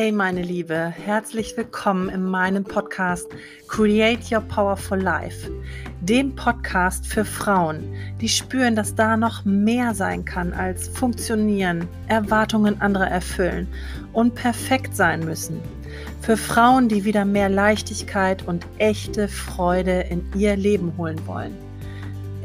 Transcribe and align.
Hey 0.00 0.12
meine 0.12 0.42
Liebe, 0.42 0.94
herzlich 0.96 1.56
willkommen 1.56 2.08
in 2.08 2.22
meinem 2.22 2.62
Podcast 2.62 3.26
Create 3.66 4.30
Your 4.30 4.42
Powerful 4.42 5.00
Life, 5.00 5.50
dem 6.02 6.36
Podcast 6.36 7.04
für 7.04 7.24
Frauen, 7.24 7.82
die 8.20 8.28
spüren, 8.28 8.76
dass 8.76 8.94
da 8.94 9.16
noch 9.16 9.44
mehr 9.44 9.94
sein 9.94 10.24
kann 10.24 10.52
als 10.52 10.86
funktionieren, 10.86 11.88
Erwartungen 12.06 12.80
anderer 12.80 13.08
erfüllen 13.08 13.66
und 14.12 14.36
perfekt 14.36 14.94
sein 14.94 15.24
müssen. 15.24 15.60
Für 16.20 16.36
Frauen, 16.36 16.88
die 16.88 17.04
wieder 17.04 17.24
mehr 17.24 17.48
Leichtigkeit 17.48 18.46
und 18.46 18.64
echte 18.78 19.26
Freude 19.26 20.02
in 20.02 20.24
ihr 20.36 20.54
Leben 20.54 20.96
holen 20.96 21.18
wollen. 21.26 21.56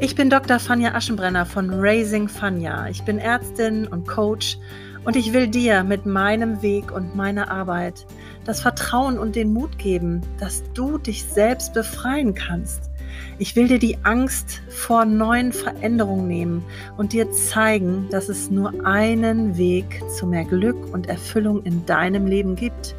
Ich 0.00 0.16
bin 0.16 0.28
Dr. 0.28 0.58
Fanja 0.58 0.92
Aschenbrenner 0.92 1.46
von 1.46 1.70
Raising 1.72 2.26
Fanja. 2.26 2.88
Ich 2.88 3.04
bin 3.04 3.20
Ärztin 3.20 3.86
und 3.86 4.08
Coach 4.08 4.58
und 5.04 5.16
ich 5.16 5.32
will 5.32 5.48
dir 5.48 5.84
mit 5.84 6.06
meinem 6.06 6.62
Weg 6.62 6.92
und 6.92 7.14
meiner 7.14 7.50
Arbeit 7.50 8.06
das 8.44 8.60
Vertrauen 8.60 9.18
und 9.18 9.36
den 9.36 9.52
Mut 9.52 9.78
geben, 9.78 10.22
dass 10.38 10.62
du 10.72 10.98
dich 10.98 11.24
selbst 11.24 11.74
befreien 11.74 12.34
kannst. 12.34 12.90
Ich 13.38 13.54
will 13.56 13.68
dir 13.68 13.78
die 13.78 13.98
Angst 14.02 14.62
vor 14.68 15.04
neuen 15.04 15.52
Veränderungen 15.52 16.26
nehmen 16.26 16.64
und 16.96 17.12
dir 17.12 17.30
zeigen, 17.30 18.08
dass 18.10 18.28
es 18.28 18.50
nur 18.50 18.86
einen 18.86 19.56
Weg 19.56 20.02
zu 20.16 20.26
mehr 20.26 20.44
Glück 20.44 20.92
und 20.92 21.08
Erfüllung 21.08 21.62
in 21.64 21.84
deinem 21.86 22.26
Leben 22.26 22.56
gibt. 22.56 22.94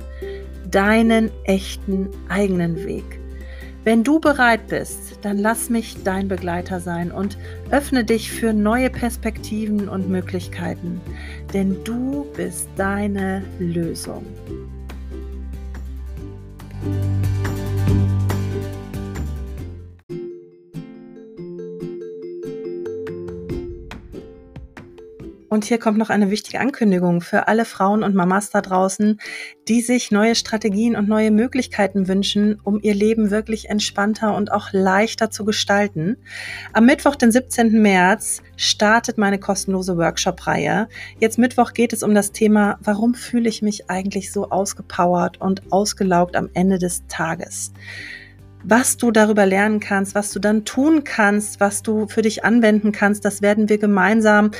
Deinen 0.69 1.31
echten 1.45 2.09
eigenen 2.29 2.83
Weg. 2.85 3.19
Wenn 3.85 4.03
du 4.03 4.19
bereit 4.19 4.65
bist, 4.67 5.19
dann 5.21 5.37
lass 5.37 5.69
mich 5.69 5.97
dein 6.03 6.27
Begleiter 6.27 6.79
sein 6.79 7.11
und 7.11 7.37
öffne 7.69 8.03
dich 8.03 8.31
für 8.31 8.51
neue 8.51 8.89
Perspektiven 8.89 9.87
und 9.87 10.09
Möglichkeiten, 10.09 10.99
denn 11.53 11.83
du 11.83 12.25
bist 12.35 12.67
deine 12.77 13.43
Lösung. 13.59 14.25
Und 25.55 25.63
hier 25.63 25.79
kommt 25.79 25.97
noch 25.97 26.09
eine 26.09 26.31
wichtige 26.31 26.59
Ankündigung 26.59 27.21
für 27.21 27.47
alle 27.47 27.63
Frauen 27.63 28.03
und 28.03 28.13
Mamas 28.13 28.49
da 28.49 28.59
draußen, 28.59 29.21
die 29.69 29.79
sich 29.79 30.11
neue 30.11 30.35
Strategien 30.35 30.97
und 30.97 31.07
neue 31.07 31.31
Möglichkeiten 31.31 32.09
wünschen, 32.09 32.59
um 32.61 32.81
ihr 32.81 32.93
Leben 32.93 33.31
wirklich 33.31 33.69
entspannter 33.69 34.35
und 34.35 34.51
auch 34.51 34.73
leichter 34.73 35.31
zu 35.31 35.45
gestalten. 35.45 36.17
Am 36.73 36.85
Mittwoch, 36.85 37.15
den 37.15 37.31
17. 37.31 37.81
März, 37.81 38.41
startet 38.57 39.17
meine 39.17 39.39
kostenlose 39.39 39.95
Workshop-Reihe. 39.95 40.89
Jetzt 41.21 41.37
Mittwoch 41.37 41.71
geht 41.71 41.93
es 41.93 42.03
um 42.03 42.13
das 42.13 42.33
Thema, 42.33 42.77
warum 42.81 43.13
fühle 43.13 43.47
ich 43.47 43.61
mich 43.61 43.89
eigentlich 43.89 44.33
so 44.33 44.49
ausgepowert 44.49 45.39
und 45.39 45.71
ausgelaugt 45.71 46.35
am 46.35 46.49
Ende 46.53 46.79
des 46.79 47.07
Tages 47.07 47.71
was 48.67 48.97
du 48.97 49.11
darüber 49.11 49.45
lernen 49.45 49.79
kannst, 49.79 50.15
was 50.15 50.31
du 50.31 50.39
dann 50.39 50.65
tun 50.65 51.03
kannst, 51.03 51.59
was 51.59 51.83
du 51.83 52.07
für 52.07 52.23
dich 52.23 52.43
anwenden 52.43 52.91
kannst, 52.91 53.23
das 53.23 53.41
werden 53.41 53.69
wir 53.69 53.77
gemeinsam 53.77 54.51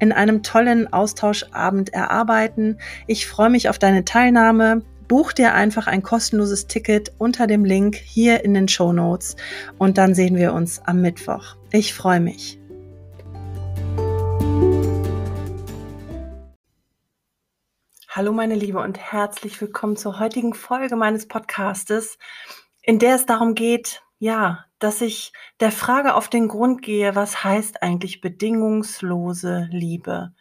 in 0.00 0.12
einem 0.12 0.42
tollen 0.42 0.92
Austauschabend 0.92 1.92
erarbeiten. 1.92 2.78
Ich 3.06 3.26
freue 3.26 3.50
mich 3.50 3.68
auf 3.68 3.78
deine 3.78 4.04
Teilnahme. 4.04 4.82
Buch 5.06 5.32
dir 5.32 5.54
einfach 5.54 5.86
ein 5.86 6.02
kostenloses 6.02 6.66
Ticket 6.66 7.12
unter 7.18 7.46
dem 7.46 7.64
Link 7.64 7.96
hier 7.96 8.44
in 8.44 8.54
den 8.54 8.68
Show 8.68 8.92
Notes 8.92 9.36
und 9.78 9.98
dann 9.98 10.14
sehen 10.14 10.36
wir 10.36 10.54
uns 10.54 10.80
am 10.84 11.00
Mittwoch. 11.00 11.56
Ich 11.72 11.94
freue 11.94 12.20
mich. 12.20 12.58
Hallo 18.08 18.32
meine 18.32 18.54
Liebe 18.54 18.80
und 18.80 18.98
herzlich 18.98 19.60
willkommen 19.60 19.96
zur 19.96 20.18
heutigen 20.18 20.54
Folge 20.54 20.96
meines 20.96 21.28
Podcastes, 21.28 22.18
in 22.82 22.98
der 22.98 23.16
es 23.16 23.26
darum 23.26 23.54
geht, 23.54 24.02
ja, 24.20 24.66
dass 24.78 25.00
ich 25.00 25.32
der 25.60 25.72
Frage 25.72 26.14
auf 26.14 26.28
den 26.28 26.46
Grund 26.46 26.82
gehe, 26.82 27.16
was 27.16 27.42
heißt 27.42 27.82
eigentlich 27.82 28.20
bedingungslose 28.20 29.66
Liebe? 29.70 30.34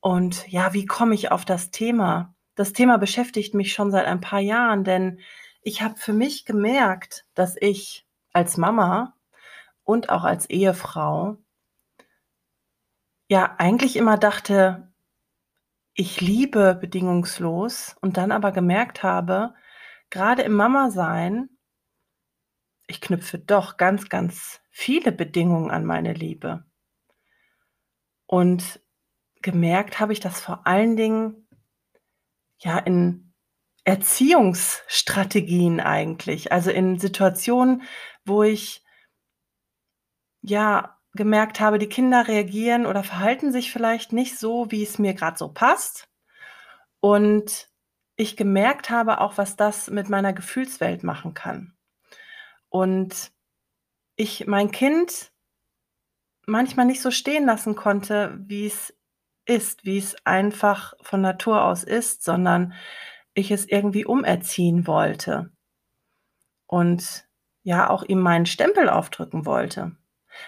Und 0.00 0.48
ja, 0.48 0.72
wie 0.72 0.86
komme 0.86 1.14
ich 1.14 1.30
auf 1.30 1.44
das 1.44 1.70
Thema? 1.70 2.34
Das 2.54 2.72
Thema 2.72 2.96
beschäftigt 2.96 3.54
mich 3.54 3.74
schon 3.74 3.90
seit 3.90 4.06
ein 4.06 4.22
paar 4.22 4.40
Jahren, 4.40 4.82
denn 4.82 5.20
ich 5.60 5.82
habe 5.82 5.96
für 5.96 6.14
mich 6.14 6.46
gemerkt, 6.46 7.26
dass 7.34 7.56
ich 7.60 8.06
als 8.32 8.56
Mama 8.56 9.14
und 9.84 10.08
auch 10.08 10.24
als 10.24 10.48
Ehefrau 10.48 11.36
ja 13.28 13.56
eigentlich 13.58 13.96
immer 13.96 14.16
dachte, 14.16 14.90
ich 15.92 16.22
liebe 16.22 16.74
bedingungslos 16.80 17.96
und 18.00 18.16
dann 18.16 18.32
aber 18.32 18.52
gemerkt 18.52 19.02
habe, 19.02 19.52
gerade 20.08 20.42
im 20.42 20.54
Mama-Sein 20.54 21.50
ich 22.96 23.02
knüpfe 23.02 23.38
doch 23.38 23.76
ganz, 23.76 24.08
ganz 24.08 24.62
viele 24.70 25.12
Bedingungen 25.12 25.70
an 25.70 25.84
meine 25.84 26.14
Liebe. 26.14 26.64
Und 28.24 28.80
gemerkt 29.42 30.00
habe 30.00 30.14
ich 30.14 30.20
das 30.20 30.40
vor 30.40 30.66
allen 30.66 30.96
Dingen 30.96 31.46
ja 32.58 32.78
in 32.78 33.34
Erziehungsstrategien 33.84 35.78
eigentlich, 35.78 36.52
also 36.52 36.70
in 36.70 36.98
Situationen, 36.98 37.82
wo 38.24 38.42
ich 38.42 38.82
ja 40.40 40.98
gemerkt 41.12 41.60
habe, 41.60 41.78
die 41.78 41.90
Kinder 41.90 42.28
reagieren 42.28 42.86
oder 42.86 43.04
verhalten 43.04 43.52
sich 43.52 43.70
vielleicht 43.70 44.14
nicht 44.14 44.38
so, 44.38 44.70
wie 44.70 44.82
es 44.82 44.98
mir 44.98 45.12
gerade 45.12 45.36
so 45.36 45.48
passt. 45.48 46.08
Und 47.00 47.68
ich 48.16 48.38
gemerkt 48.38 48.88
habe 48.88 49.20
auch, 49.20 49.36
was 49.36 49.54
das 49.54 49.90
mit 49.90 50.08
meiner 50.08 50.32
Gefühlswelt 50.32 51.04
machen 51.04 51.34
kann. 51.34 51.75
Und 52.68 53.32
ich 54.16 54.46
mein 54.46 54.70
Kind 54.70 55.32
manchmal 56.46 56.86
nicht 56.86 57.02
so 57.02 57.10
stehen 57.10 57.46
lassen 57.46 57.74
konnte, 57.74 58.38
wie 58.38 58.66
es 58.66 58.94
ist, 59.44 59.84
wie 59.84 59.98
es 59.98 60.16
einfach 60.24 60.94
von 61.00 61.20
Natur 61.20 61.64
aus 61.64 61.84
ist, 61.84 62.24
sondern 62.24 62.72
ich 63.34 63.50
es 63.50 63.66
irgendwie 63.66 64.04
umerziehen 64.04 64.86
wollte 64.86 65.50
und 66.66 67.26
ja 67.62 67.90
auch 67.90 68.02
ihm 68.02 68.20
meinen 68.20 68.46
Stempel 68.46 68.88
aufdrücken 68.88 69.46
wollte. 69.46 69.96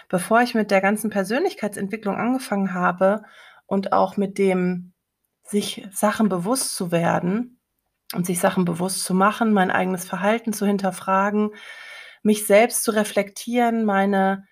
Bevor 0.07 0.41
ich 0.41 0.53
mit 0.53 0.71
der 0.71 0.81
ganzen 0.81 1.09
Persönlichkeitsentwicklung 1.09 2.15
angefangen 2.15 2.73
habe 2.73 3.23
und 3.65 3.93
auch 3.93 4.17
mit 4.17 4.37
dem 4.37 4.93
sich 5.43 5.87
Sachen 5.91 6.29
bewusst 6.29 6.75
zu 6.75 6.91
werden 6.91 7.59
und 8.13 8.25
sich 8.25 8.39
Sachen 8.39 8.65
bewusst 8.65 9.03
zu 9.03 9.13
machen, 9.13 9.53
mein 9.53 9.71
eigenes 9.71 10.05
Verhalten 10.05 10.53
zu 10.53 10.65
hinterfragen, 10.65 11.51
mich 12.23 12.45
selbst 12.45 12.83
zu 12.83 12.91
reflektieren, 12.91 13.85
meine 13.85 14.45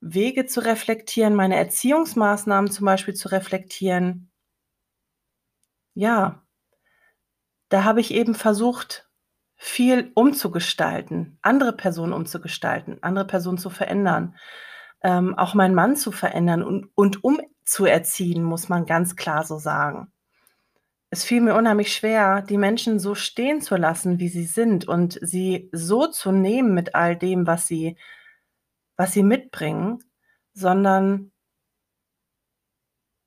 Wege 0.00 0.46
zu 0.46 0.60
reflektieren, 0.60 1.34
meine 1.34 1.56
Erziehungsmaßnahmen 1.56 2.70
zum 2.70 2.86
Beispiel 2.86 3.14
zu 3.14 3.28
reflektieren. 3.28 4.30
Ja, 5.94 6.42
da 7.68 7.84
habe 7.84 8.00
ich 8.00 8.14
eben 8.14 8.34
versucht, 8.34 9.08
viel 9.56 10.12
umzugestalten, 10.14 11.38
andere 11.42 11.72
Personen 11.72 12.12
umzugestalten, 12.12 13.02
andere 13.02 13.26
Personen 13.26 13.58
zu 13.58 13.70
verändern, 13.70 14.36
ähm, 15.02 15.36
auch 15.36 15.54
meinen 15.54 15.74
Mann 15.74 15.96
zu 15.96 16.12
verändern 16.12 16.62
und, 16.62 16.90
und 16.94 17.24
umzuerziehen, 17.24 18.44
muss 18.44 18.68
man 18.68 18.86
ganz 18.86 19.16
klar 19.16 19.44
so 19.44 19.58
sagen 19.58 20.12
es 21.10 21.24
fiel 21.24 21.40
mir 21.40 21.54
unheimlich 21.54 21.94
schwer, 21.94 22.42
die 22.42 22.58
Menschen 22.58 22.98
so 22.98 23.14
stehen 23.14 23.60
zu 23.60 23.76
lassen, 23.76 24.18
wie 24.18 24.28
sie 24.28 24.44
sind 24.44 24.86
und 24.86 25.18
sie 25.22 25.70
so 25.72 26.06
zu 26.06 26.32
nehmen 26.32 26.74
mit 26.74 26.94
all 26.94 27.16
dem, 27.16 27.46
was 27.46 27.66
sie, 27.66 27.96
was 28.96 29.12
sie 29.12 29.22
mitbringen, 29.22 30.04
sondern 30.52 31.32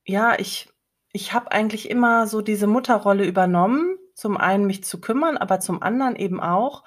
ja, 0.05 0.37
ich, 0.37 0.69
ich 1.11 1.33
habe 1.33 1.51
eigentlich 1.51 1.89
immer 1.89 2.27
so 2.27 2.41
diese 2.41 2.67
Mutterrolle 2.67 3.25
übernommen, 3.25 3.97
zum 4.13 4.37
einen 4.37 4.65
mich 4.67 4.83
zu 4.83 5.01
kümmern, 5.01 5.37
aber 5.37 5.59
zum 5.59 5.81
anderen 5.81 6.15
eben 6.15 6.39
auch 6.39 6.83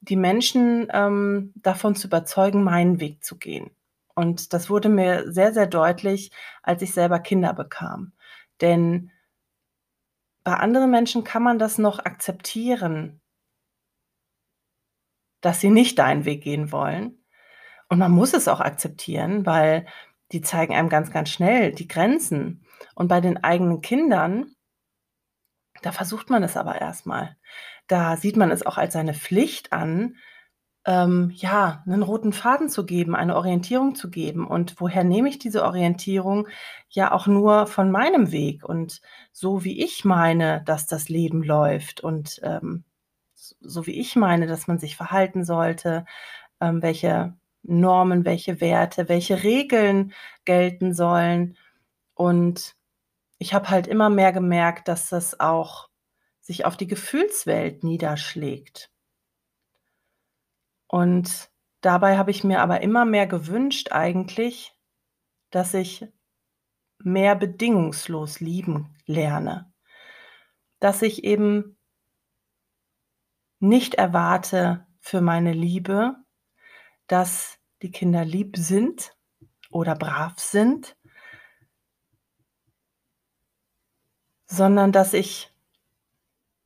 die 0.00 0.16
Menschen 0.16 0.88
ähm, 0.92 1.52
davon 1.56 1.94
zu 1.94 2.08
überzeugen, 2.08 2.64
meinen 2.64 3.00
Weg 3.00 3.24
zu 3.24 3.38
gehen. 3.38 3.70
Und 4.14 4.52
das 4.52 4.70
wurde 4.70 4.88
mir 4.88 5.30
sehr, 5.30 5.52
sehr 5.52 5.66
deutlich, 5.66 6.32
als 6.62 6.82
ich 6.82 6.92
selber 6.92 7.18
Kinder 7.20 7.52
bekam. 7.52 8.12
Denn 8.60 9.10
bei 10.46 10.54
anderen 10.54 10.92
Menschen 10.92 11.24
kann 11.24 11.42
man 11.42 11.58
das 11.58 11.76
noch 11.76 11.98
akzeptieren, 11.98 13.20
dass 15.40 15.60
sie 15.60 15.70
nicht 15.70 15.98
deinen 15.98 16.24
Weg 16.24 16.44
gehen 16.44 16.70
wollen. 16.70 17.18
Und 17.88 17.98
man 17.98 18.12
muss 18.12 18.32
es 18.32 18.46
auch 18.46 18.60
akzeptieren, 18.60 19.44
weil 19.44 19.86
die 20.30 20.42
zeigen 20.42 20.72
einem 20.72 20.88
ganz, 20.88 21.10
ganz 21.10 21.30
schnell 21.30 21.72
die 21.72 21.88
Grenzen. 21.88 22.64
Und 22.94 23.08
bei 23.08 23.20
den 23.20 23.42
eigenen 23.42 23.80
Kindern, 23.80 24.54
da 25.82 25.90
versucht 25.90 26.30
man 26.30 26.44
es 26.44 26.56
aber 26.56 26.80
erstmal. 26.80 27.36
Da 27.88 28.16
sieht 28.16 28.36
man 28.36 28.52
es 28.52 28.64
auch 28.64 28.78
als 28.78 28.92
seine 28.92 29.14
Pflicht 29.14 29.72
an, 29.72 30.14
ähm, 30.86 31.32
ja, 31.34 31.82
einen 31.86 32.02
roten 32.02 32.32
Faden 32.32 32.68
zu 32.68 32.86
geben, 32.86 33.16
eine 33.16 33.36
Orientierung 33.36 33.96
zu 33.96 34.08
geben. 34.08 34.46
Und 34.46 34.80
woher 34.80 35.04
nehme 35.04 35.28
ich 35.28 35.38
diese 35.38 35.64
Orientierung? 35.64 36.48
Ja, 36.90 37.12
auch 37.12 37.26
nur 37.26 37.66
von 37.66 37.90
meinem 37.90 38.30
Weg 38.32 38.64
und 38.64 39.00
so 39.32 39.64
wie 39.64 39.82
ich 39.82 40.04
meine, 40.04 40.62
dass 40.64 40.86
das 40.86 41.08
Leben 41.08 41.42
läuft 41.42 42.00
und 42.00 42.40
ähm, 42.44 42.84
so 43.34 43.86
wie 43.86 43.98
ich 44.00 44.16
meine, 44.16 44.46
dass 44.46 44.68
man 44.68 44.78
sich 44.78 44.96
verhalten 44.96 45.44
sollte, 45.44 46.04
ähm, 46.60 46.82
welche 46.82 47.34
Normen, 47.62 48.24
welche 48.24 48.60
Werte, 48.60 49.08
welche 49.08 49.42
Regeln 49.42 50.12
gelten 50.44 50.94
sollen. 50.94 51.56
Und 52.14 52.76
ich 53.38 53.54
habe 53.54 53.70
halt 53.70 53.88
immer 53.88 54.10
mehr 54.10 54.32
gemerkt, 54.32 54.88
dass 54.88 55.08
das 55.10 55.40
auch 55.40 55.88
sich 56.40 56.64
auf 56.64 56.76
die 56.76 56.86
Gefühlswelt 56.86 57.84
niederschlägt. 57.84 58.90
Und 60.88 61.50
dabei 61.80 62.16
habe 62.16 62.30
ich 62.30 62.44
mir 62.44 62.60
aber 62.60 62.80
immer 62.80 63.04
mehr 63.04 63.26
gewünscht 63.26 63.92
eigentlich, 63.92 64.72
dass 65.50 65.74
ich 65.74 66.06
mehr 66.98 67.34
bedingungslos 67.34 68.40
lieben 68.40 68.94
lerne. 69.06 69.72
Dass 70.80 71.02
ich 71.02 71.24
eben 71.24 71.76
nicht 73.58 73.94
erwarte 73.94 74.86
für 75.00 75.20
meine 75.20 75.52
Liebe, 75.52 76.16
dass 77.06 77.58
die 77.82 77.90
Kinder 77.90 78.24
lieb 78.24 78.56
sind 78.56 79.16
oder 79.70 79.94
brav 79.94 80.38
sind, 80.38 80.96
sondern 84.46 84.92
dass 84.92 85.12
ich 85.12 85.52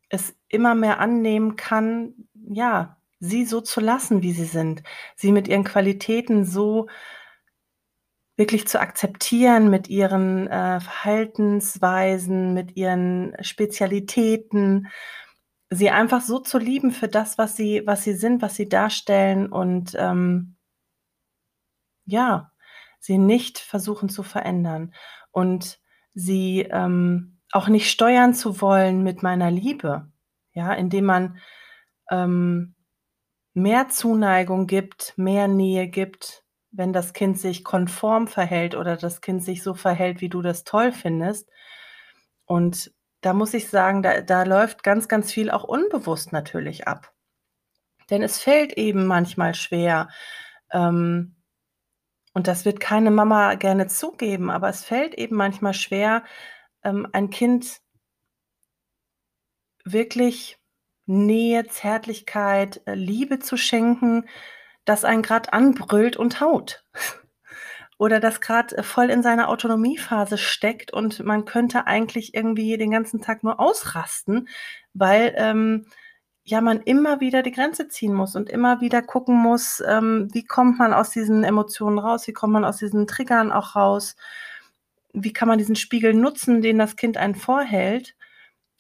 es 0.09 0.37
immer 0.49 0.75
mehr 0.75 0.99
annehmen 0.99 1.57
kann, 1.57 2.29
ja, 2.35 3.00
sie 3.21 3.45
so 3.45 3.61
zu 3.61 3.81
lassen, 3.81 4.23
wie 4.23 4.33
sie 4.33 4.45
sind, 4.45 4.83
sie 5.15 5.31
mit 5.33 5.47
ihren 5.47 5.65
Qualitäten 5.65 6.45
so 6.45 6.89
wirklich 8.37 8.67
zu 8.67 8.81
akzeptieren, 8.81 9.69
mit 9.69 9.89
ihren 9.89 10.49
äh, 10.49 10.81
Verhaltensweisen, 10.81 12.55
mit 12.55 12.77
ihren 12.77 13.37
Spezialitäten, 13.43 14.89
sie 15.69 15.91
einfach 15.91 16.23
so 16.23 16.39
zu 16.39 16.59
lieben 16.59 16.91
für 16.91 17.09
das, 17.09 17.37
was 17.37 17.55
sie, 17.57 17.83
was 17.85 18.03
sie 18.03 18.15
sind, 18.15 18.41
was 18.43 18.57
sie 18.57 18.69
darstellen 18.69 19.53
und 19.53 19.95
ähm, 19.99 20.57
ja, 22.07 22.51
sie 22.99 23.19
nicht 23.19 23.59
versuchen 23.59 24.09
zu 24.09 24.23
verändern. 24.23 24.95
Und 25.31 25.79
sie 26.15 26.63
ähm, 26.71 27.39
auch 27.53 27.69
nicht 27.69 27.91
steuern 27.91 28.35
zu 28.35 28.61
wollen 28.61 29.03
mit 29.03 29.23
meiner 29.23 29.51
Liebe, 29.51 30.11
ja, 30.53 30.73
indem 30.73 31.05
man 31.05 31.39
ähm, 32.11 32.75
mehr 33.55 33.89
Zuneigung 33.89 34.67
gibt, 34.67 35.15
mehr 35.17 35.49
Nähe 35.49 35.89
gibt, 35.89 36.45
wenn 36.71 36.93
das 36.93 37.13
Kind 37.13 37.39
sich 37.39 37.65
konform 37.65 38.29
verhält 38.29 38.75
oder 38.75 38.97
das 38.97 39.21
Kind 39.21 39.43
sich 39.43 39.63
so 39.63 39.75
verhält, 39.75 40.21
wie 40.21 40.29
du 40.29 40.43
das 40.43 40.65
toll 40.65 40.93
findest. 40.93 41.49
Und 42.47 42.93
da 43.23 43.33
muss 43.33 43.55
ich 43.55 43.69
sagen, 43.69 44.03
da, 44.03 44.21
da 44.23 44.45
läuft 44.45 44.83
ganz, 44.83 45.09
ganz 45.09 45.33
viel 45.33 45.51
auch 45.51 45.65
unbewusst 45.65 46.33
natürlich 46.33 46.87
ab. 46.89 47.13
Denn 48.09 48.23
es 48.23 48.41
fällt 48.41 48.73
eben 48.75 49.07
manchmal 49.07 49.55
schwer, 49.55 50.09
ähm, 50.73 51.37
und 52.33 52.47
das 52.47 52.65
wird 52.65 52.79
keine 52.79 53.11
Mama 53.11 53.55
gerne 53.55 53.89
zugeben, 53.89 54.51
aber 54.51 54.69
es 54.69 54.85
fällt 54.85 55.15
eben 55.15 55.37
manchmal 55.37 55.75
schwer, 55.75 56.25
ähm, 56.85 57.09
ein 57.13 57.31
Kind 57.31 57.81
wirklich 59.85 60.60
Nähe, 61.11 61.67
Zärtlichkeit, 61.67 62.81
äh, 62.87 62.95
Liebe 62.95 63.41
zu 63.41 63.57
schenken, 63.57 64.27
das 64.85 65.05
einen 65.05 65.23
gerade 65.23 65.53
anbrüllt 65.53 66.17
und 66.17 66.41
haut. 66.41 66.85
Oder 67.99 68.21
das 68.21 68.41
gerade 68.41 68.79
äh, 68.79 68.83
voll 68.83 69.11
in 69.11 69.23
seiner 69.23 69.49
Autonomiephase 69.49 70.39
steckt 70.39 70.93
und 70.93 71.21
man 71.25 71.45
könnte 71.45 71.87
eigentlich 71.87 72.35
irgendwie 72.35 72.77
den 72.79 72.91
ganzen 72.93 73.21
Tag 73.21 73.43
nur 73.43 73.61
ausrasten, 73.61 74.49
weil 74.95 75.35
ähm, 75.37 75.87
ja 76.45 76.61
man 76.61 76.81
immer 76.81 77.21
wieder 77.21 77.43
die 77.43 77.53
Grenze 77.53 77.89
ziehen 77.89 78.15
muss 78.15 78.37
und 78.37 78.49
immer 78.49 78.81
wieder 78.81 79.03
gucken 79.03 79.37
muss, 79.37 79.83
ähm, 79.87 80.29
wie 80.33 80.45
kommt 80.45 80.79
man 80.79 80.93
aus 80.95 81.11
diesen 81.11 81.45
Emotionen 81.45 81.99
raus, 81.99 82.27
wie 82.27 82.33
kommt 82.33 82.53
man 82.53 82.65
aus 82.65 82.79
diesen 82.79 83.07
Triggern 83.07 83.53
auch 83.53 83.77
raus, 83.77 84.17
wie 85.13 85.33
kann 85.33 85.49
man 85.49 85.59
diesen 85.59 85.77
Spiegel 85.77 86.15
nutzen, 86.15 86.63
den 86.63 86.79
das 86.79 86.97
Kind 86.97 87.17
einen 87.17 87.35
vorhält. 87.35 88.17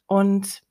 Und 0.06 0.62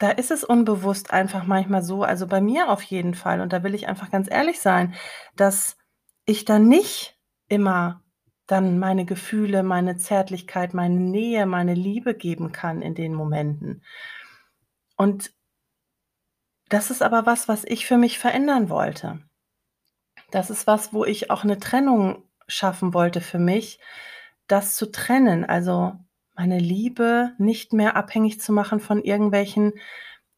da 0.00 0.10
ist 0.10 0.30
es 0.30 0.44
unbewusst 0.44 1.12
einfach 1.12 1.44
manchmal 1.44 1.82
so, 1.82 2.02
also 2.02 2.26
bei 2.26 2.40
mir 2.40 2.70
auf 2.70 2.82
jeden 2.82 3.14
Fall, 3.14 3.42
und 3.42 3.52
da 3.52 3.62
will 3.62 3.74
ich 3.74 3.86
einfach 3.86 4.10
ganz 4.10 4.30
ehrlich 4.30 4.58
sein, 4.58 4.94
dass 5.36 5.76
ich 6.24 6.46
dann 6.46 6.68
nicht 6.68 7.18
immer 7.48 8.02
dann 8.46 8.78
meine 8.78 9.04
Gefühle, 9.04 9.62
meine 9.62 9.98
Zärtlichkeit, 9.98 10.72
meine 10.72 10.98
Nähe, 10.98 11.44
meine 11.44 11.74
Liebe 11.74 12.14
geben 12.14 12.50
kann 12.50 12.80
in 12.80 12.94
den 12.94 13.14
Momenten. 13.14 13.84
Und 14.96 15.32
das 16.70 16.90
ist 16.90 17.02
aber 17.02 17.26
was, 17.26 17.46
was 17.46 17.64
ich 17.64 17.86
für 17.86 17.98
mich 17.98 18.18
verändern 18.18 18.70
wollte. 18.70 19.20
Das 20.30 20.48
ist 20.48 20.66
was, 20.66 20.94
wo 20.94 21.04
ich 21.04 21.30
auch 21.30 21.44
eine 21.44 21.58
Trennung 21.58 22.24
schaffen 22.48 22.94
wollte 22.94 23.20
für 23.20 23.38
mich, 23.38 23.78
das 24.46 24.76
zu 24.76 24.90
trennen, 24.90 25.44
also 25.44 25.92
meine 26.40 26.58
Liebe 26.58 27.32
nicht 27.36 27.74
mehr 27.74 27.96
abhängig 27.96 28.40
zu 28.40 28.50
machen 28.50 28.80
von 28.80 29.02
irgendwelchen 29.02 29.74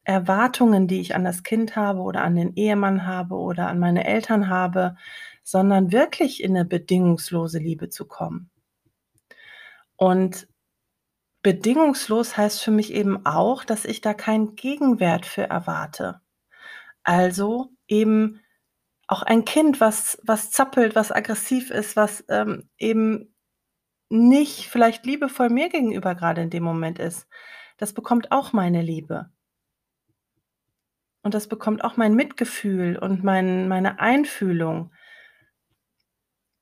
Erwartungen, 0.02 0.88
die 0.88 1.00
ich 1.00 1.14
an 1.14 1.22
das 1.22 1.44
Kind 1.44 1.76
habe 1.76 2.00
oder 2.00 2.25
an 2.25 2.34
den 2.34 2.56
Ehemann 2.56 3.06
habe 3.06 3.37
oder 3.37 3.69
an 3.69 3.78
meine 3.78 4.04
Eltern 4.04 4.49
habe, 4.49 4.96
sondern 5.44 5.93
wirklich 5.93 6.43
in 6.43 6.56
eine 6.56 6.64
bedingungslose 6.64 7.60
Liebe 7.60 7.88
zu 7.88 8.08
kommen. 8.08 8.50
Und 9.94 10.49
bedingungslos 11.43 12.37
heißt 12.37 12.60
für 12.60 12.72
mich 12.72 12.93
eben 12.93 13.25
auch, 13.25 13.62
dass 13.62 13.84
ich 13.84 14.00
da 14.00 14.12
keinen 14.12 14.56
Gegenwert 14.56 15.25
für 15.25 15.44
erwarte. 15.44 16.20
Also 17.04 17.69
eben 17.87 18.40
auch 19.06 19.22
ein 19.22 19.44
Kind, 19.44 19.81
was, 19.81 20.19
was 20.25 20.50
zappelt, 20.50 20.96
was 20.96 21.12
aggressiv 21.12 21.70
ist, 21.70 21.94
was 21.94 22.25
ähm, 22.28 22.69
eben 22.76 23.31
nicht 24.12 24.69
vielleicht 24.69 25.06
liebevoll 25.06 25.49
mir 25.49 25.69
gegenüber 25.69 26.14
gerade 26.14 26.43
in 26.43 26.50
dem 26.50 26.62
Moment 26.62 26.99
ist, 26.99 27.26
das 27.79 27.93
bekommt 27.93 28.31
auch 28.31 28.53
meine 28.53 28.82
Liebe. 28.82 29.31
Und 31.23 31.35
das 31.35 31.49
bekommt 31.49 31.82
auch 31.82 31.97
mein 31.97 32.14
Mitgefühl 32.14 32.99
und 32.99 33.25
mein, 33.25 33.69
meine 33.69 34.00
Einfühlung. 34.00 34.93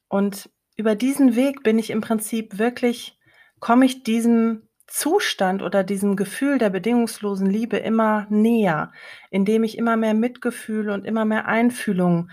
Und 0.08 0.50
über 0.76 0.94
diesen 0.94 1.34
Weg 1.34 1.62
bin 1.62 1.78
ich 1.78 1.90
im 1.90 2.00
Prinzip 2.00 2.58
wirklich, 2.58 3.18
komme 3.58 3.86
ich 3.86 4.02
diesem 4.02 4.68
Zustand 4.86 5.62
oder 5.62 5.82
diesem 5.84 6.16
Gefühl 6.16 6.58
der 6.58 6.70
bedingungslosen 6.70 7.48
Liebe 7.48 7.78
immer 7.78 8.26
näher, 8.28 8.92
indem 9.30 9.64
ich 9.64 9.78
immer 9.78 9.96
mehr 9.96 10.14
Mitgefühl 10.14 10.90
und 10.90 11.06
immer 11.06 11.24
mehr 11.24 11.46
Einfühlung 11.46 12.30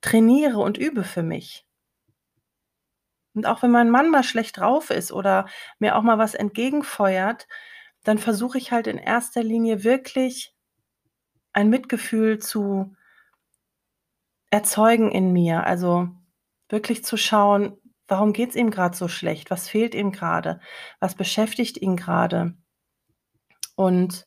trainiere 0.00 0.58
und 0.58 0.78
übe 0.78 1.04
für 1.04 1.22
mich. 1.22 1.67
Und 3.38 3.46
auch 3.46 3.62
wenn 3.62 3.70
mein 3.70 3.88
Mann 3.88 4.10
mal 4.10 4.24
schlecht 4.24 4.56
drauf 4.58 4.90
ist 4.90 5.12
oder 5.12 5.46
mir 5.78 5.94
auch 5.94 6.02
mal 6.02 6.18
was 6.18 6.34
entgegenfeuert, 6.34 7.46
dann 8.02 8.18
versuche 8.18 8.58
ich 8.58 8.72
halt 8.72 8.88
in 8.88 8.98
erster 8.98 9.44
Linie 9.44 9.84
wirklich 9.84 10.56
ein 11.52 11.70
Mitgefühl 11.70 12.40
zu 12.40 12.96
erzeugen 14.50 15.12
in 15.12 15.32
mir. 15.32 15.62
Also 15.62 16.08
wirklich 16.68 17.04
zu 17.04 17.16
schauen, 17.16 17.78
warum 18.08 18.32
geht 18.32 18.50
es 18.50 18.56
ihm 18.56 18.72
gerade 18.72 18.96
so 18.96 19.06
schlecht? 19.06 19.52
Was 19.52 19.68
fehlt 19.68 19.94
ihm 19.94 20.10
gerade? 20.10 20.58
Was 20.98 21.14
beschäftigt 21.14 21.76
ihn 21.76 21.94
gerade? 21.94 22.56
Und 23.76 24.26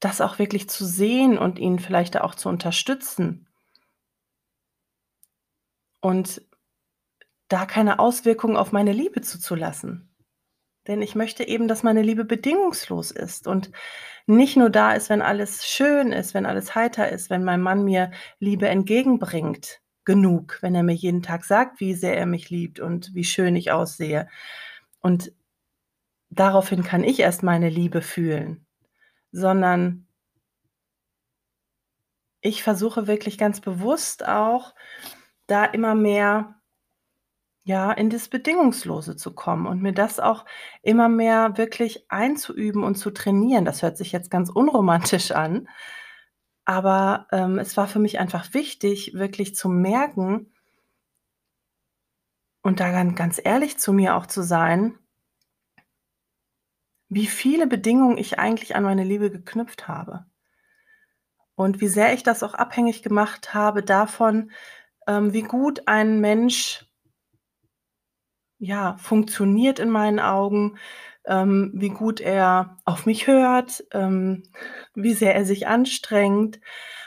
das 0.00 0.22
auch 0.22 0.38
wirklich 0.38 0.70
zu 0.70 0.86
sehen 0.86 1.36
und 1.36 1.58
ihn 1.58 1.78
vielleicht 1.78 2.18
auch 2.18 2.34
zu 2.34 2.48
unterstützen. 2.48 3.46
Und 6.00 6.40
da 7.48 7.66
keine 7.66 7.98
Auswirkungen 7.98 8.56
auf 8.56 8.72
meine 8.72 8.92
Liebe 8.92 9.20
zuzulassen. 9.20 10.14
Denn 10.86 11.00
ich 11.00 11.14
möchte 11.14 11.46
eben, 11.46 11.66
dass 11.68 11.82
meine 11.82 12.02
Liebe 12.02 12.24
bedingungslos 12.24 13.10
ist 13.10 13.46
und 13.46 13.70
nicht 14.26 14.56
nur 14.56 14.70
da 14.70 14.92
ist, 14.92 15.10
wenn 15.10 15.22
alles 15.22 15.66
schön 15.66 16.12
ist, 16.12 16.34
wenn 16.34 16.46
alles 16.46 16.74
heiter 16.74 17.10
ist, 17.10 17.30
wenn 17.30 17.44
mein 17.44 17.60
Mann 17.60 17.84
mir 17.84 18.10
Liebe 18.38 18.68
entgegenbringt, 18.68 19.80
genug, 20.04 20.58
wenn 20.60 20.74
er 20.74 20.82
mir 20.82 20.94
jeden 20.94 21.22
Tag 21.22 21.44
sagt, 21.44 21.80
wie 21.80 21.94
sehr 21.94 22.16
er 22.16 22.26
mich 22.26 22.50
liebt 22.50 22.80
und 22.80 23.14
wie 23.14 23.24
schön 23.24 23.56
ich 23.56 23.72
aussehe. 23.72 24.28
Und 25.00 25.32
daraufhin 26.30 26.82
kann 26.82 27.04
ich 27.04 27.20
erst 27.20 27.42
meine 27.42 27.70
Liebe 27.70 28.02
fühlen, 28.02 28.66
sondern 29.32 30.06
ich 32.40 32.62
versuche 32.62 33.06
wirklich 33.06 33.38
ganz 33.38 33.60
bewusst 33.60 34.26
auch, 34.26 34.74
da 35.46 35.64
immer 35.64 35.94
mehr 35.94 36.60
ja, 37.64 37.92
in 37.92 38.10
das 38.10 38.28
Bedingungslose 38.28 39.16
zu 39.16 39.34
kommen 39.34 39.66
und 39.66 39.82
mir 39.82 39.92
das 39.92 40.20
auch 40.20 40.44
immer 40.82 41.08
mehr 41.08 41.56
wirklich 41.56 42.10
einzuüben 42.10 42.84
und 42.84 42.96
zu 42.96 43.10
trainieren. 43.10 43.64
Das 43.64 43.82
hört 43.82 43.96
sich 43.96 44.12
jetzt 44.12 44.30
ganz 44.30 44.50
unromantisch 44.50 45.30
an, 45.32 45.68
Aber 46.66 47.26
ähm, 47.32 47.58
es 47.58 47.76
war 47.76 47.86
für 47.88 47.98
mich 47.98 48.18
einfach 48.18 48.54
wichtig, 48.54 49.14
wirklich 49.14 49.54
zu 49.54 49.68
merken 49.68 50.52
und 52.62 52.80
da 52.80 53.04
ganz, 53.04 53.40
ehrlich 53.42 53.78
zu 53.78 53.92
mir 53.92 54.16
auch 54.16 54.26
zu 54.26 54.42
sein, 54.42 54.98
wie 57.08 57.26
viele 57.26 57.66
Bedingungen 57.66 58.18
ich 58.18 58.38
eigentlich 58.38 58.76
an 58.76 58.82
meine 58.84 59.04
Liebe 59.04 59.30
geknüpft 59.30 59.88
habe. 59.88 60.26
Und 61.56 61.80
wie 61.80 61.88
sehr 61.88 62.12
ich 62.14 62.22
das 62.22 62.42
auch 62.42 62.54
abhängig 62.54 63.02
gemacht 63.02 63.54
habe 63.54 63.82
davon, 63.82 64.50
ähm, 65.06 65.32
wie 65.32 65.42
gut 65.42 65.86
ein 65.86 66.20
Mensch 66.20 66.86
ja, 68.64 68.96
funktioniert 68.98 69.78
in 69.78 69.90
meinen 69.90 70.20
Augen, 70.20 70.78
ähm, 71.26 71.70
wie 71.74 71.90
gut 71.90 72.20
er 72.20 72.78
auf 72.84 73.06
mich 73.06 73.26
hört, 73.26 73.84
ähm, 73.92 74.44
wie 74.94 75.14
sehr 75.14 75.34
er 75.34 75.44
sich 75.44 75.66
anstrengt. 75.66 76.60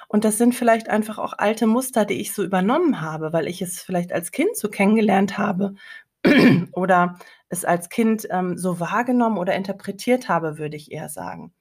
Und 0.08 0.24
das 0.24 0.38
sind 0.38 0.56
vielleicht 0.56 0.90
einfach 0.90 1.18
auch 1.18 1.34
alte 1.38 1.68
Muster, 1.68 2.06
die 2.06 2.22
ich 2.22 2.34
so 2.34 2.44
übernommen 2.44 3.02
habe, 3.02 3.34
weil 3.34 3.48
ich 3.48 3.62
es 3.62 3.82
vielleicht 3.82 4.14
als 4.14 4.32
Kind 4.32 4.56
so 4.56 4.70
kennengelernt 4.70 5.38
habe 5.38 5.76
oder 6.72 7.20
es 7.50 7.66
als 7.66 7.90
Kind 7.90 8.28
ähm, 8.30 8.58
so 8.58 8.80
wahrgenommen 8.80 9.38
oder 9.38 9.56
interpretiert 9.56 10.30
habe, 10.30 10.58
würde 10.58 10.78
ich 10.78 10.92
eher 10.92 11.10
sagen. 11.10 11.54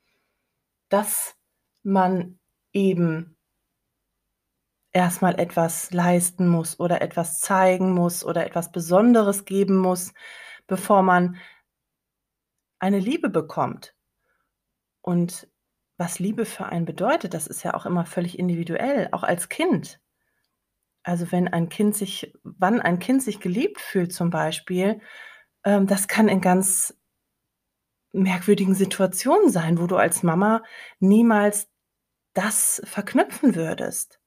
Dass 0.89 1.35
man 1.83 2.39
eben 2.73 3.36
erstmal 4.97 5.39
etwas 5.39 5.93
leisten 5.93 6.49
muss 6.49 6.81
oder 6.81 7.03
etwas 7.03 7.39
zeigen 7.39 7.93
muss 7.93 8.25
oder 8.25 8.47
etwas 8.47 8.73
Besonderes 8.73 9.45
geben 9.45 9.77
muss, 9.77 10.15
bevor 10.67 11.03
man 11.03 11.37
eine 12.79 12.99
Liebe 12.99 13.29
bekommt. 13.29 13.95
Und 15.03 15.49
was 15.99 16.19
Liebe 16.19 16.47
für 16.47 16.65
einen 16.67 16.87
bedeutet, 16.87 17.35
das 17.35 17.47
ist 17.47 17.63
ja 17.63 17.75
auch 17.75 17.85
immer 17.85 18.07
völlig 18.07 18.39
individuell, 18.39 19.09
auch 19.13 19.23
als 19.23 19.51
Kind. 19.51 20.01
Also 21.03 21.31
wenn 21.31 21.47
ein 21.47 21.69
Kind 21.69 21.95
sich, 21.95 22.33
wann 22.43 22.81
ein 22.81 22.99
Kind 22.99 23.23
sich 23.23 23.39
geliebt 23.39 23.81
fühlt 23.83 24.15
zum 24.15 24.31
Beispiel, 24.31 25.03
ähm, 25.65 25.87
das 25.87 26.09
kann 26.09 26.29
in 26.29 26.41
ganz 26.41 26.99
merkwürdigen 28.13 28.75
Situationen 28.75 29.51
sein, 29.51 29.79
wo 29.79 29.87
du 29.87 29.97
als 29.97 30.23
Mama 30.23 30.63
niemals 31.01 31.69
das 32.33 32.81
verknüpfen 32.87 33.55
würdest. 33.55 34.21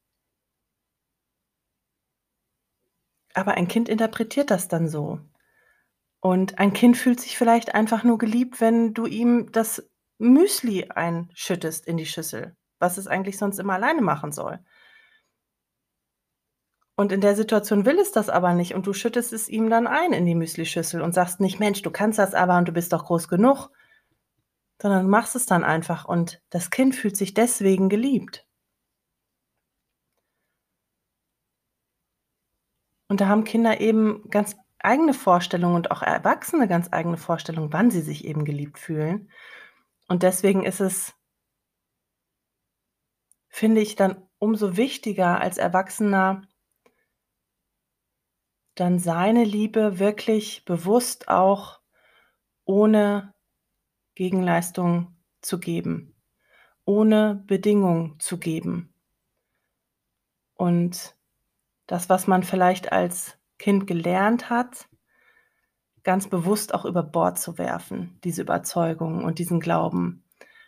Aber 3.40 3.54
ein 3.54 3.70
Kind 3.70 3.88
interpretiert 3.88 4.52
das 4.52 4.68
dann 4.68 4.90
so. 4.90 5.22
Und 6.22 6.60
ein 6.60 6.74
Kind 6.74 6.98
fühlt 6.98 7.20
sich 7.22 7.38
vielleicht 7.38 7.74
einfach 7.74 8.04
nur 8.04 8.18
geliebt, 8.18 8.60
wenn 8.60 8.94
du 8.94 9.06
ihm 9.06 9.52
das 9.54 9.90
Müsli 10.18 10.90
einschüttest 10.90 11.86
in 11.88 11.96
die 11.98 12.06
Schüssel, 12.06 12.56
was 12.80 12.98
es 12.98 13.08
eigentlich 13.08 13.38
sonst 13.38 13.60
immer 13.60 13.74
alleine 13.76 14.02
machen 14.02 14.32
soll. 14.34 14.60
Und 16.96 17.12
in 17.12 17.20
der 17.22 17.36
Situation 17.36 17.86
will 17.86 17.98
es 17.98 18.12
das 18.12 18.30
aber 18.30 18.54
nicht 18.54 18.76
und 18.76 18.86
du 18.86 18.94
schüttest 18.94 19.34
es 19.34 19.50
ihm 19.50 19.72
dann 19.72 19.88
ein 19.88 20.14
in 20.14 20.28
die 20.28 20.36
Müslischüssel 20.36 21.02
und 21.02 21.14
sagst 21.16 21.40
nicht: 21.40 21.60
„Mensch, 21.60 21.82
du 21.82 21.90
kannst 21.90 22.20
das 22.20 22.36
aber 22.36 22.60
und 22.60 22.68
du 22.68 22.72
bist 22.74 22.94
doch 22.94 23.06
groß 23.06 23.28
genug“, 23.28 23.72
sondern 24.82 25.04
du 25.04 25.10
machst 25.10 25.36
es 25.38 25.46
dann 25.46 25.64
einfach 25.64 26.06
und 26.06 26.42
das 26.50 26.70
Kind 26.70 26.94
fühlt 26.96 27.16
sich 27.16 27.34
deswegen 27.34 27.88
geliebt. 27.88 28.46
Und 33.10 33.20
da 33.20 33.28
haben 33.28 33.44
Kinder 33.44 33.82
eben 33.82 34.30
ganz 34.30 34.56
eigene 34.78 35.14
Vorstellungen 35.14 35.76
und 35.76 35.92
auch 35.92 36.02
Erwachsene 36.02 36.68
ganz 36.68 36.88
eigene 36.92 37.18
Vorstellungen, 37.18 37.74
wann 37.74 37.92
sie 37.92 38.02
sich 38.02 38.24
eben 38.24 38.46
geliebt 38.46 38.80
fühlen. 38.80 39.30
Und 40.08 40.24
deswegen 40.24 40.64
ist 40.64 40.80
es 40.80 41.16
finde 43.50 43.82
ich 43.82 43.96
dann 43.96 44.24
umso 44.38 44.78
wichtiger 44.78 45.42
als 45.42 45.58
Erwachsener 45.58 46.44
dann 48.76 49.00
seine 49.00 49.44
Liebe 49.44 50.00
wirklich 50.00 50.64
bewusst 50.64 51.28
auch 51.28 51.82
ohne 52.64 53.34
Gegenleistung 54.16 55.18
zu 55.42 55.60
geben, 55.60 56.16
ohne 56.86 57.44
Bedingung 57.48 58.18
zu 58.20 58.38
geben. 58.38 58.94
Und 60.54 61.19
das, 61.90 62.08
was 62.08 62.28
man 62.28 62.44
vielleicht 62.44 62.92
als 62.92 63.40
Kind 63.58 63.88
gelernt 63.88 64.52
hat, 64.52 64.88
ganz 66.04 66.30
bewusst 66.30 66.76
auch 66.76 66.86
über 66.86 67.02
Bord 67.02 67.40
zu 67.40 67.58
werfen, 67.58 68.20
diese 68.24 68.44
Überzeugung 68.44 69.24
und 69.24 69.40
diesen 69.40 69.60
Glauben, 69.60 70.24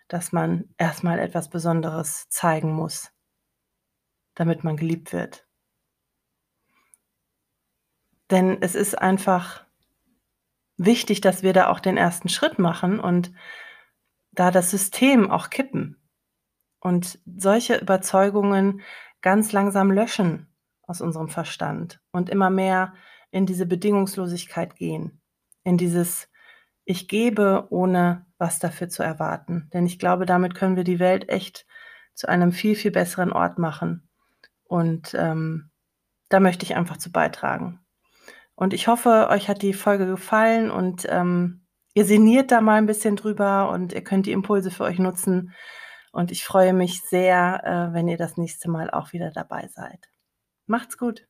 dass 0.07 0.31
man 0.31 0.73
erstmal 0.79 1.19
etwas 1.19 1.51
Besonderes 1.51 2.27
zeigen 2.29 2.73
muss, 2.73 3.13
damit 4.33 4.63
man 4.63 4.77
geliebt 4.77 5.13
wird. 5.13 5.47
Denn 8.31 8.59
es 8.59 8.73
ist 8.73 8.97
einfach 8.97 9.63
wichtig, 10.77 11.21
dass 11.21 11.43
wir 11.43 11.53
da 11.53 11.69
auch 11.69 11.79
den 11.79 11.97
ersten 11.97 12.29
Schritt 12.29 12.57
machen 12.57 12.99
und 12.99 13.31
da 14.31 14.49
das 14.49 14.71
System 14.71 15.29
auch 15.29 15.51
kippen 15.51 16.01
und 16.79 17.19
solche 17.27 17.75
Überzeugungen 17.75 18.81
ganz 19.21 19.51
langsam 19.51 19.91
löschen 19.91 20.50
aus 20.87 21.01
unserem 21.01 21.29
Verstand 21.29 21.99
und 22.11 22.29
immer 22.29 22.49
mehr 22.49 22.93
in 23.31 23.45
diese 23.45 23.65
Bedingungslosigkeit 23.65 24.75
gehen, 24.75 25.21
in 25.63 25.77
dieses 25.77 26.29
Ich 26.83 27.07
gebe, 27.07 27.67
ohne 27.69 28.25
was 28.37 28.59
dafür 28.59 28.89
zu 28.89 29.03
erwarten. 29.03 29.69
Denn 29.73 29.85
ich 29.85 29.99
glaube, 29.99 30.25
damit 30.25 30.55
können 30.55 30.75
wir 30.75 30.83
die 30.83 30.99
Welt 30.99 31.29
echt 31.29 31.65
zu 32.13 32.27
einem 32.27 32.51
viel, 32.51 32.75
viel 32.75 32.91
besseren 32.91 33.31
Ort 33.31 33.57
machen. 33.57 34.09
Und 34.63 35.15
ähm, 35.17 35.69
da 36.29 36.39
möchte 36.39 36.65
ich 36.65 36.75
einfach 36.75 36.97
zu 36.97 37.11
beitragen. 37.11 37.79
Und 38.55 38.73
ich 38.73 38.87
hoffe, 38.87 39.27
euch 39.29 39.49
hat 39.49 39.61
die 39.61 39.73
Folge 39.73 40.05
gefallen 40.05 40.69
und 40.71 41.07
ähm, 41.09 41.65
ihr 41.93 42.05
sinniert 42.05 42.51
da 42.51 42.61
mal 42.61 42.75
ein 42.75 42.85
bisschen 42.85 43.15
drüber 43.15 43.69
und 43.69 43.93
ihr 43.93 44.03
könnt 44.03 44.25
die 44.25 44.31
Impulse 44.31 44.71
für 44.71 44.83
euch 44.83 44.99
nutzen. 44.99 45.53
Und 46.11 46.31
ich 46.31 46.43
freue 46.43 46.73
mich 46.73 47.01
sehr, 47.01 47.63
äh, 47.63 47.93
wenn 47.93 48.07
ihr 48.07 48.17
das 48.17 48.37
nächste 48.37 48.69
Mal 48.69 48.91
auch 48.91 49.13
wieder 49.13 49.31
dabei 49.31 49.67
seid. 49.73 50.09
Macht's 50.71 50.97
gut. 50.97 51.27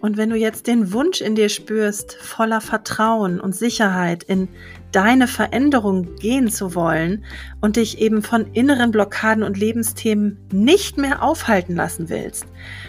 Und 0.00 0.16
wenn 0.16 0.30
du 0.30 0.36
jetzt 0.36 0.66
den 0.66 0.90
Wunsch 0.94 1.20
in 1.20 1.34
dir 1.34 1.50
spürst, 1.50 2.14
voller 2.14 2.62
Vertrauen 2.62 3.40
und 3.40 3.54
Sicherheit 3.54 4.22
in 4.22 4.48
deine 4.90 5.28
Veränderung 5.28 6.16
gehen 6.16 6.48
zu 6.48 6.74
wollen 6.74 7.26
und 7.60 7.76
dich 7.76 7.98
eben 7.98 8.22
von 8.22 8.46
inneren 8.54 8.90
Blockaden 8.90 9.42
und 9.42 9.58
Lebensthemen 9.58 10.38
nicht 10.50 10.96
mehr 10.96 11.22
aufhalten 11.22 11.76
lassen 11.76 12.08
willst, 12.08 12.46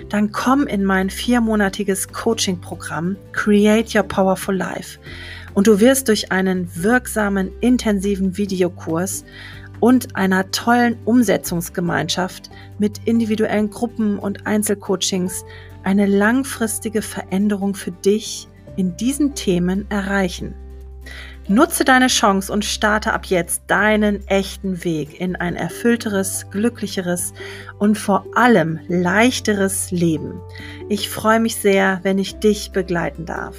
dann 0.07 0.31
komm 0.31 0.65
in 0.65 0.85
mein 0.85 1.09
viermonatiges 1.09 2.07
Coaching-Programm 2.07 3.17
Create 3.33 3.93
Your 3.93 4.03
Powerful 4.03 4.55
Life. 4.55 4.97
Und 5.53 5.67
du 5.67 5.81
wirst 5.81 6.07
durch 6.07 6.31
einen 6.31 6.69
wirksamen, 6.73 7.51
intensiven 7.59 8.37
Videokurs 8.37 9.25
und 9.79 10.15
einer 10.15 10.51
tollen 10.51 10.98
Umsetzungsgemeinschaft 11.05 12.50
mit 12.77 13.01
individuellen 13.05 13.69
Gruppen 13.69 14.19
und 14.19 14.45
Einzelcoachings 14.45 15.45
eine 15.83 16.05
langfristige 16.05 17.01
Veränderung 17.01 17.75
für 17.75 17.91
dich 17.91 18.48
in 18.75 18.95
diesen 18.98 19.36
Themen 19.36 19.89
erreichen. 19.89 20.55
Nutze 21.48 21.83
deine 21.83 22.07
Chance 22.07 22.53
und 22.53 22.63
starte 22.63 23.12
ab 23.12 23.25
jetzt 23.25 23.63
deinen 23.67 24.25
echten 24.27 24.83
Weg 24.83 25.19
in 25.19 25.36
ein 25.36 25.55
erfüllteres, 25.55 26.45
glücklicheres 26.51 27.33
und 27.79 27.98
vor 27.98 28.24
allem 28.36 28.79
leichteres 28.88 29.89
Leben. 29.89 30.39
Ich 30.89 31.09
freue 31.09 31.39
mich 31.39 31.55
sehr, 31.55 32.01
wenn 32.03 32.19
ich 32.19 32.38
dich 32.38 32.71
begleiten 32.71 33.25
darf. 33.25 33.55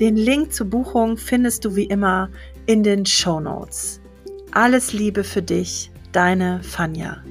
Den 0.00 0.16
Link 0.16 0.54
zur 0.54 0.70
Buchung 0.70 1.18
findest 1.18 1.66
du 1.66 1.76
wie 1.76 1.84
immer 1.84 2.30
in 2.64 2.82
den 2.82 3.04
Show 3.04 3.40
Notes. 3.40 3.97
Alles 4.58 4.92
Liebe 4.92 5.22
für 5.22 5.40
dich, 5.40 5.88
deine 6.10 6.60
Fanja. 6.64 7.22